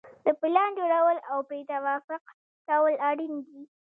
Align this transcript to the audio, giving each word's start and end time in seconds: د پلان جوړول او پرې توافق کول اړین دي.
د 0.25 0.27
پلان 0.41 0.69
جوړول 0.79 1.17
او 1.31 1.37
پرې 1.47 1.59
توافق 1.71 2.23
کول 2.67 2.93
اړین 3.09 3.33
دي. 3.45 3.61